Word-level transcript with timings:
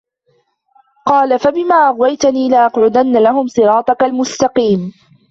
قال 1.05 1.39
فبما 1.39 1.75
أغويتني 1.75 2.49
لأقعدن 2.49 3.23
لهم 3.23 3.47
صراطك 3.47 4.03
المستقيم 4.03 4.93